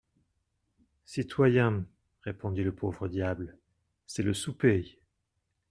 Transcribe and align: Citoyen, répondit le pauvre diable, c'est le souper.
Citoyen, 1.05 1.85
répondit 2.23 2.63
le 2.63 2.73
pauvre 2.73 3.07
diable, 3.07 3.59
c'est 4.07 4.23
le 4.23 4.33
souper. 4.33 4.99